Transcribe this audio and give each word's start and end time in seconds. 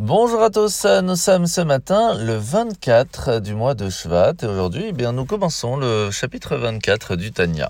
Bonjour 0.00 0.44
à 0.44 0.50
tous, 0.50 0.86
nous 1.02 1.16
sommes 1.16 1.48
ce 1.48 1.60
matin 1.60 2.14
le 2.14 2.36
24 2.36 3.40
du 3.40 3.52
mois 3.52 3.74
de 3.74 3.90
Shvat 3.90 4.34
et 4.42 4.46
aujourd'hui 4.46 4.84
eh 4.90 4.92
bien, 4.92 5.10
nous 5.10 5.24
commençons 5.24 5.76
le 5.76 6.12
chapitre 6.12 6.54
24 6.54 7.16
du 7.16 7.32
Tanya. 7.32 7.68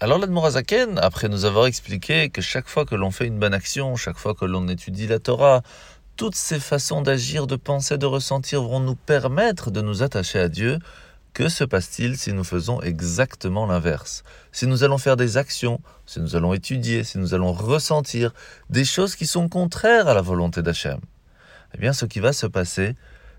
Alors 0.00 0.18
l'Admorazaken, 0.18 0.98
après 0.98 1.28
nous 1.28 1.44
avoir 1.44 1.66
expliqué 1.66 2.30
que 2.30 2.42
chaque 2.42 2.66
fois 2.68 2.84
que 2.84 2.96
l'on 2.96 3.12
fait 3.12 3.28
une 3.28 3.38
bonne 3.38 3.54
action, 3.54 3.94
chaque 3.94 4.18
fois 4.18 4.34
que 4.34 4.44
l'on 4.44 4.66
étudie 4.66 5.06
la 5.06 5.20
Torah, 5.20 5.62
toutes 6.16 6.34
ces 6.34 6.58
façons 6.58 7.00
d'agir, 7.00 7.46
de 7.46 7.54
penser, 7.54 7.96
de 7.96 8.06
ressentir 8.06 8.60
vont 8.60 8.80
nous 8.80 8.96
permettre 8.96 9.70
de 9.70 9.80
nous 9.80 10.02
attacher 10.02 10.40
à 10.40 10.48
Dieu, 10.48 10.80
que 11.32 11.48
se 11.48 11.62
passe-t-il 11.62 12.18
si 12.18 12.32
nous 12.32 12.42
faisons 12.42 12.80
exactement 12.80 13.66
l'inverse? 13.66 14.24
Si 14.50 14.66
nous 14.66 14.82
allons 14.82 14.98
faire 14.98 15.16
des 15.16 15.36
actions, 15.36 15.80
si 16.06 16.18
nous 16.18 16.34
allons 16.34 16.54
étudier, 16.54 17.04
si 17.04 17.18
nous 17.18 17.34
allons 17.34 17.52
ressentir 17.52 18.34
des 18.68 18.84
choses 18.84 19.14
qui 19.14 19.28
sont 19.28 19.48
contraires 19.48 20.08
à 20.08 20.14
la 20.14 20.22
volonté 20.22 20.60
d'Hachem 20.60 20.98
eh 21.74 21.78
bien 21.78 21.92
ce 21.92 22.06
qui 22.06 22.20
va 22.20 22.32
se 22.32 22.46
passer, 22.46 22.96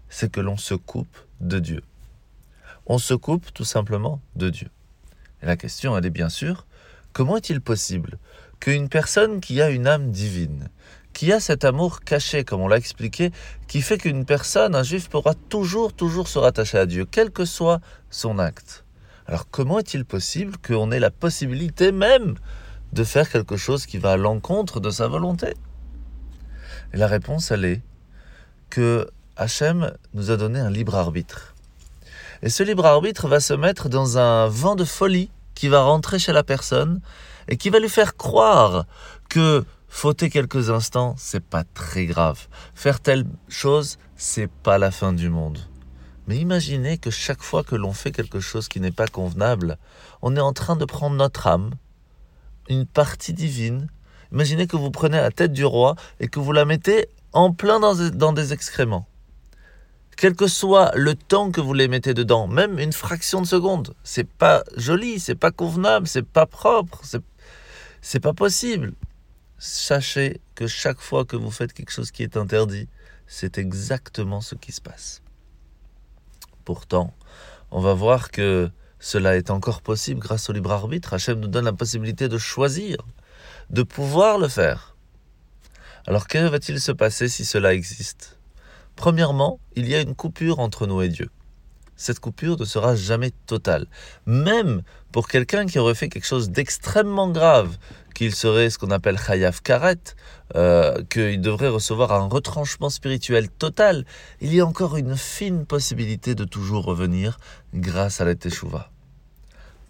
c'est 0.09 0.31
que 0.31 0.41
l'on 0.41 0.57
se 0.57 0.73
coupe 0.73 1.17
de 1.41 1.59
Dieu. 1.59 1.83
On 2.85 2.97
se 2.97 3.13
coupe 3.13 3.53
tout 3.53 3.65
simplement 3.65 4.21
de 4.35 4.49
Dieu. 4.49 4.69
Et 5.41 5.45
la 5.45 5.55
question, 5.55 5.97
elle 5.97 6.05
est 6.05 6.11
bien 6.11 6.29
sûr, 6.29 6.65
comment 7.13 7.37
est-il 7.37 7.61
possible 7.61 8.17
qu'une 8.59 8.89
personne 8.89 9.39
qui 9.39 9.61
a 9.61 9.69
une 9.69 9.87
âme 9.87 10.11
divine, 10.11 10.69
qui 11.13 11.31
a 11.31 11.39
cet 11.39 11.65
amour 11.65 12.01
caché, 12.01 12.43
comme 12.43 12.61
on 12.61 12.67
l'a 12.67 12.77
expliqué, 12.77 13.31
qui 13.67 13.81
fait 13.81 13.97
qu'une 13.97 14.25
personne, 14.25 14.75
un 14.75 14.83
juif, 14.83 15.09
pourra 15.09 15.33
toujours, 15.33 15.93
toujours 15.93 16.27
se 16.27 16.39
rattacher 16.39 16.77
à 16.77 16.85
Dieu, 16.85 17.05
quel 17.09 17.31
que 17.31 17.45
soit 17.45 17.79
son 18.09 18.39
acte? 18.39 18.85
Alors 19.27 19.49
comment 19.49 19.79
est-il 19.79 20.05
possible 20.05 20.57
qu'on 20.57 20.91
ait 20.91 20.99
la 20.99 21.11
possibilité 21.11 21.91
même 21.91 22.35
de 22.93 23.03
faire 23.03 23.29
quelque 23.29 23.57
chose 23.57 23.85
qui 23.85 23.97
va 23.97 24.13
à 24.13 24.17
l'encontre 24.17 24.79
de 24.79 24.89
sa 24.89 25.07
volonté? 25.07 25.53
Et 26.93 26.97
la 26.97 27.07
réponse, 27.07 27.51
elle 27.51 27.65
est 27.65 27.81
que 28.69 29.09
Hachem 29.35 29.93
nous 30.13 30.31
a 30.31 30.37
donné 30.37 30.59
un 30.59 30.69
libre 30.69 30.95
arbitre. 30.95 31.55
Et 32.41 32.49
ce 32.49 32.63
libre 32.63 32.85
arbitre 32.85 33.27
va 33.27 33.39
se 33.39 33.53
mettre 33.53 33.89
dans 33.89 34.17
un 34.17 34.47
vent 34.47 34.75
de 34.75 34.85
folie 34.85 35.29
qui 35.55 35.67
va 35.67 35.81
rentrer 35.81 36.19
chez 36.19 36.31
la 36.31 36.43
personne 36.43 37.01
et 37.47 37.57
qui 37.57 37.69
va 37.69 37.79
lui 37.79 37.89
faire 37.89 38.15
croire 38.15 38.85
que 39.27 39.65
fauter 39.89 40.29
quelques 40.29 40.69
instants, 40.69 41.15
c'est 41.17 41.43
pas 41.43 41.63
très 41.63 42.05
grave. 42.05 42.47
Faire 42.75 43.01
telle 43.01 43.25
chose, 43.49 43.97
c'est 44.15 44.49
pas 44.49 44.77
la 44.77 44.91
fin 44.91 45.11
du 45.11 45.29
monde. 45.29 45.59
Mais 46.27 46.37
imaginez 46.37 46.97
que 46.97 47.09
chaque 47.09 47.41
fois 47.41 47.63
que 47.63 47.75
l'on 47.75 47.91
fait 47.91 48.11
quelque 48.11 48.39
chose 48.39 48.67
qui 48.67 48.79
n'est 48.79 48.91
pas 48.91 49.07
convenable, 49.07 49.77
on 50.21 50.35
est 50.35 50.41
en 50.41 50.53
train 50.53 50.75
de 50.75 50.85
prendre 50.85 51.15
notre 51.15 51.47
âme, 51.47 51.71
une 52.69 52.85
partie 52.85 53.33
divine. 53.33 53.87
Imaginez 54.31 54.67
que 54.67 54.77
vous 54.77 54.91
prenez 54.91 55.17
la 55.17 55.31
tête 55.31 55.53
du 55.53 55.65
roi 55.65 55.95
et 56.19 56.27
que 56.27 56.39
vous 56.39 56.51
la 56.51 56.65
mettez 56.65 57.09
en 57.33 57.53
plein 57.53 57.79
dans, 57.79 58.33
des 58.33 58.53
excréments. 58.53 59.07
Quel 60.17 60.35
que 60.35 60.47
soit 60.47 60.91
le 60.95 61.15
temps 61.15 61.51
que 61.51 61.61
vous 61.61 61.73
les 61.73 61.87
mettez 61.87 62.13
dedans, 62.13 62.47
même 62.47 62.77
une 62.79 62.91
fraction 62.91 63.41
de 63.41 63.47
seconde, 63.47 63.95
c'est 64.03 64.27
pas 64.27 64.63
joli, 64.75 65.19
c'est 65.19 65.35
pas 65.35 65.51
convenable, 65.51 66.07
c'est 66.07 66.27
pas 66.27 66.45
propre, 66.45 66.99
c'est, 67.03 67.23
c'est 68.01 68.19
pas 68.19 68.33
possible. 68.33 68.93
Sachez 69.57 70.41
que 70.55 70.67
chaque 70.67 70.99
fois 70.99 71.23
que 71.25 71.37
vous 71.37 71.51
faites 71.51 71.73
quelque 71.73 71.91
chose 71.91 72.11
qui 72.11 72.23
est 72.23 72.35
interdit, 72.35 72.87
c'est 73.27 73.57
exactement 73.57 74.41
ce 74.41 74.55
qui 74.55 74.71
se 74.71 74.81
passe. 74.81 75.21
Pourtant, 76.65 77.13
on 77.71 77.79
va 77.79 77.93
voir 77.93 78.31
que 78.31 78.69
cela 78.99 79.37
est 79.37 79.49
encore 79.49 79.81
possible 79.81 80.19
grâce 80.19 80.49
au 80.49 80.53
libre 80.53 80.71
arbitre. 80.71 81.13
Hachem 81.13 81.39
nous 81.39 81.47
donne 81.47 81.65
la 81.65 81.73
possibilité 81.73 82.27
de 82.27 82.37
choisir, 82.37 82.97
de 83.69 83.83
pouvoir 83.83 84.37
le 84.37 84.49
faire. 84.49 84.95
Alors 86.07 86.27
que 86.27 86.37
va-t-il 86.47 86.79
se 86.79 86.91
passer 86.91 87.27
si 87.27 87.45
cela 87.45 87.73
existe? 87.73 88.37
Premièrement, 88.95 89.59
il 89.75 89.87
y 89.87 89.95
a 89.95 90.01
une 90.01 90.15
coupure 90.15 90.59
entre 90.59 90.87
nous 90.87 91.01
et 91.01 91.09
Dieu. 91.09 91.29
Cette 91.95 92.19
coupure 92.19 92.57
ne 92.57 92.65
sera 92.65 92.95
jamais 92.95 93.31
totale. 93.45 93.87
Même 94.25 94.83
pour 95.11 95.27
quelqu'un 95.27 95.65
qui 95.65 95.79
aurait 95.79 95.95
fait 95.95 96.07
quelque 96.07 96.27
chose 96.27 96.49
d'extrêmement 96.49 97.29
grave, 97.29 97.77
qu'il 98.15 98.33
serait 98.33 98.69
ce 98.69 98.77
qu'on 98.77 98.91
appelle 98.91 99.17
Chayav 99.17 99.61
Karet, 99.61 99.99
euh, 100.55 101.03
qu'il 101.09 101.41
devrait 101.41 101.67
recevoir 101.67 102.13
un 102.13 102.27
retranchement 102.27 102.89
spirituel 102.89 103.49
total, 103.49 104.05
il 104.39 104.53
y 104.53 104.61
a 104.61 104.65
encore 104.65 104.97
une 104.97 105.17
fine 105.17 105.65
possibilité 105.65 106.35
de 106.35 106.45
toujours 106.45 106.85
revenir 106.85 107.37
grâce 107.73 108.21
à 108.21 108.25
la 108.25 108.35
Teshuvah. 108.35 108.91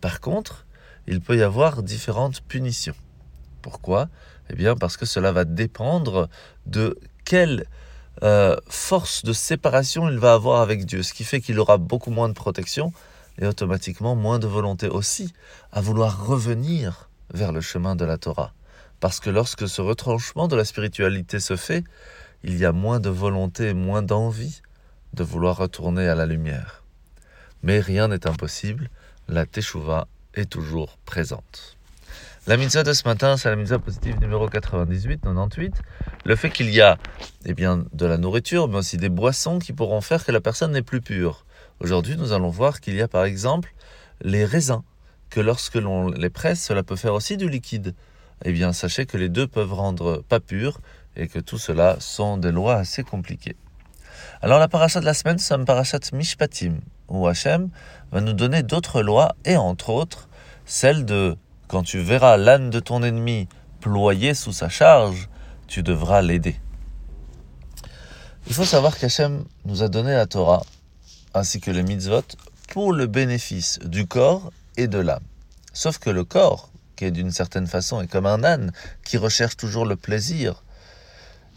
Par 0.02 0.20
contre, 0.20 0.66
il 1.08 1.22
peut 1.22 1.38
y 1.38 1.44
avoir 1.44 1.84
différentes 1.84 2.42
punitions. 2.42 2.96
Pourquoi? 3.62 4.10
Eh 4.50 4.56
bien 4.56 4.76
parce 4.76 4.98
que 4.98 5.06
cela 5.06 5.32
va 5.32 5.46
dépendre 5.46 6.30
de 6.66 6.98
quelle 7.26 7.66
euh, 8.24 8.58
force 8.68 9.24
de 9.24 9.34
séparation 9.34 10.10
il 10.10 10.18
va 10.18 10.34
avoir 10.34 10.62
avec 10.62 10.86
Dieu, 10.86 11.04
ce 11.04 11.14
qui 11.14 11.24
fait 11.24 11.42
qu'il 11.42 11.60
aura 11.60 11.78
beaucoup 11.78 12.12
moins 12.12 12.28
de 12.28 12.34
protection 12.34 12.92
et 13.38 13.46
automatiquement 13.46 14.16
moins 14.16 14.40
de 14.40 14.48
volonté 14.48 14.88
aussi 14.88 15.34
à 15.72 15.82
vouloir 15.82 16.26
revenir 16.26 17.10
vers 17.34 17.52
le 17.52 17.62
chemin 17.62 17.96
de 17.96 18.06
la 18.06 18.18
Torah. 18.18 18.54
Parce 19.00 19.20
que 19.20 19.30
lorsque 19.30 19.70
ce 19.70 19.82
retranchement 19.82 20.48
de 20.48 20.56
la 20.56 20.66
spiritualité 20.66 21.40
se 21.40 21.56
fait, 21.56 21.84
il 22.44 22.58
y 22.58 22.66
a 22.66 22.74
moins 22.74 23.00
de 23.00 23.10
volonté 23.10 23.74
moins 23.74 24.02
d'envie 24.02 24.62
de 25.14 25.24
vouloir 25.24 25.58
retourner 25.58 26.08
à 26.08 26.16
la 26.16 26.26
lumière. 26.26 26.84
Mais 27.64 27.80
rien 27.80 28.10
n'est 28.10 28.28
impossible, 28.28 28.90
la 29.28 29.46
Teshuvah 29.46 30.08
est 30.34 30.50
toujours 30.50 30.98
présente. 31.06 31.79
La 32.48 32.56
mitzvah 32.56 32.84
de 32.84 32.94
ce 32.94 33.08
matin, 33.08 33.36
c'est 33.36 33.50
la 33.50 33.58
mitzvah 33.58 33.80
positive 33.80 34.20
numéro 34.22 34.48
98, 34.48 35.22
98. 35.22 35.76
Le 36.24 36.36
fait 36.36 36.50
qu'il 36.50 36.70
y 36.70 36.80
a 36.80 36.98
eh 37.46 37.54
bien, 37.54 37.86
de 37.92 38.06
la 38.06 38.18
nourriture, 38.18 38.70
mais 38.70 38.78
aussi 38.78 38.98
des 38.98 39.10
boissons 39.10 39.60
qui 39.60 39.74
pourront 39.74 40.00
faire 40.00 40.26
que 40.26 40.32
la 40.32 40.40
personne 40.40 40.72
n'est 40.72 40.82
plus 40.82 41.02
pure. 41.02 41.46
Aujourd'hui, 41.82 42.16
nous 42.18 42.32
allons 42.32 42.50
voir 42.50 42.80
qu'il 42.80 42.96
y 42.96 43.02
a 43.02 43.10
par 43.10 43.26
exemple 43.26 43.74
les 44.22 44.46
raisins, 44.46 44.82
que 45.30 45.42
lorsque 45.42 45.76
l'on 45.76 46.10
les 46.10 46.30
presse, 46.30 46.64
cela 46.64 46.82
peut 46.82 46.96
faire 46.96 47.14
aussi 47.14 47.36
du 47.36 47.50
liquide. 47.50 47.94
Eh 48.46 48.54
bien, 48.54 48.72
sachez 48.72 49.06
que 49.06 49.18
les 49.18 49.30
deux 49.30 49.46
peuvent 49.46 49.74
rendre 49.74 50.24
pas 50.28 50.40
purs 50.40 50.80
et 51.18 51.28
que 51.28 51.40
tout 51.40 51.58
cela 51.58 51.98
sont 52.00 52.38
des 52.38 52.52
lois 52.52 52.76
assez 52.76 53.04
compliquées. 53.04 53.58
Alors 54.42 54.60
la 54.60 54.70
paracha 54.70 55.02
de 55.02 55.06
la 55.06 55.14
semaine, 55.14 55.38
c'est 55.40 55.54
un 55.54 55.66
parachat 55.66 56.00
Mishpatim, 56.14 56.80
où 57.10 57.28
Hachem 57.28 57.70
va 58.12 58.22
nous 58.22 58.34
donner 58.34 58.64
d'autres 58.64 59.02
lois, 59.02 59.36
et 59.44 59.58
entre 59.58 59.90
autres, 59.90 60.30
celle 60.66 61.04
de 61.04 61.38
quand 61.70 61.84
tu 61.84 62.00
verras 62.00 62.36
l'âne 62.36 62.72
de 62.72 62.80
ton 62.80 63.04
ennemi 63.04 63.48
ployer 63.80 64.34
sous 64.34 64.52
sa 64.52 64.70
charge, 64.70 65.30
tu 65.68 65.84
devras 65.84 66.22
l'aider. 66.24 66.60
Il 68.48 68.54
faut 68.56 68.66
savoir 68.66 68.98
qu'Hachem 68.98 69.46
nous 69.66 69.84
a 69.84 69.88
donné 69.88 70.12
la 70.12 70.26
Torah 70.26 70.64
ainsi 71.36 71.62
que 71.62 71.70
les 71.70 71.84
mitzvot 71.84 72.24
pour 72.70 72.92
le 72.92 73.06
bénéfice 73.06 73.78
du 73.86 74.08
corps 74.08 74.52
et 74.78 74.88
de 74.88 74.98
l'âme. 74.98 75.24
Sauf 75.72 76.00
que 76.00 76.10
le 76.10 76.24
corps, 76.24 76.72
qui 76.96 77.06
est 77.06 77.12
d'une 77.12 77.32
certaine 77.32 77.68
façon 77.68 78.02
est 78.02 78.08
comme 78.08 78.26
un 78.26 78.44
âne 78.44 78.72
qui 79.06 79.18
recherche 79.18 79.56
toujours 79.56 79.86
le 79.86 79.96
plaisir, 79.96 80.64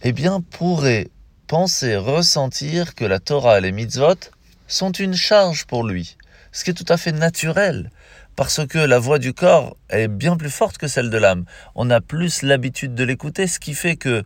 eh 0.02 0.12
bien 0.12 0.42
pourrait 0.42 1.08
penser, 1.46 1.96
ressentir 1.96 2.94
que 2.94 3.06
la 3.06 3.18
Torah 3.18 3.58
et 3.58 3.62
les 3.62 3.72
mitzvot 3.72 4.30
sont 4.68 4.92
une 4.92 5.14
charge 5.14 5.64
pour 5.64 5.84
lui, 5.84 6.18
ce 6.52 6.64
qui 6.64 6.70
est 6.70 6.74
tout 6.74 6.92
à 6.92 6.98
fait 6.98 7.12
naturel 7.12 7.90
parce 8.36 8.66
que 8.66 8.78
la 8.78 8.98
voix 8.98 9.18
du 9.18 9.34
corps 9.34 9.76
est 9.90 10.08
bien 10.08 10.36
plus 10.36 10.50
forte 10.50 10.78
que 10.78 10.88
celle 10.88 11.10
de 11.10 11.18
l'âme. 11.18 11.44
On 11.74 11.90
a 11.90 12.00
plus 12.00 12.42
l'habitude 12.42 12.94
de 12.94 13.04
l'écouter, 13.04 13.46
ce 13.46 13.58
qui 13.58 13.74
fait 13.74 13.96
que 13.96 14.24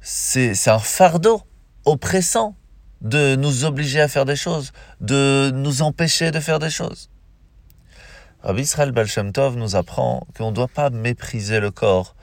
c'est 0.00 0.68
un 0.68 0.78
fardeau 0.78 1.42
oppressant 1.84 2.56
de 3.00 3.34
nous 3.34 3.64
obliger 3.64 4.00
à 4.00 4.08
faire 4.08 4.24
des 4.24 4.36
choses, 4.36 4.72
de 5.00 5.50
nous 5.54 5.82
empêcher 5.82 6.30
de 6.30 6.40
faire 6.40 6.58
des 6.58 6.70
choses. 6.70 7.10
Rabbi 8.42 8.62
Israël 8.62 8.92
Balshem 8.92 9.32
nous 9.56 9.76
apprend 9.76 10.26
qu'on 10.36 10.50
ne 10.50 10.54
doit 10.54 10.68
pas 10.68 10.90
mépriser 10.90 11.60
le 11.60 11.70
corps 11.70 12.14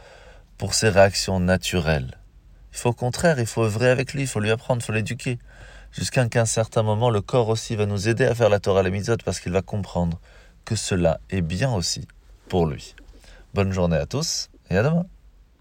pour 0.57 0.73
ses 0.73 0.89
réactions 0.89 1.39
naturelles. 1.39 2.17
Il 2.73 2.77
faut 2.77 2.89
au 2.89 2.93
contraire, 2.93 3.39
il 3.39 3.45
faut 3.45 3.63
œuvrer 3.63 3.89
avec 3.89 4.13
lui, 4.13 4.21
il 4.21 4.27
faut 4.27 4.39
lui 4.39 4.51
apprendre, 4.51 4.81
il 4.81 4.85
faut 4.85 4.91
l'éduquer. 4.91 5.39
Jusqu'à 5.91 6.27
qu'à 6.27 6.41
un 6.41 6.45
certain 6.45 6.83
moment, 6.83 7.09
le 7.09 7.21
corps 7.21 7.49
aussi 7.49 7.75
va 7.75 7.85
nous 7.85 8.07
aider 8.07 8.25
à 8.25 8.35
faire 8.35 8.49
la 8.49 8.59
Torah 8.59 8.83
et 8.87 9.01
parce 9.23 9.39
qu'il 9.39 9.51
va 9.51 9.61
comprendre 9.61 10.19
cela 10.75 11.19
est 11.29 11.41
bien 11.41 11.73
aussi 11.73 12.07
pour 12.47 12.65
lui. 12.65 12.95
Bonne 13.53 13.71
journée 13.71 13.97
à 13.97 14.05
tous 14.05 14.49
et 14.69 14.77
à 14.77 14.83
demain. 14.83 15.05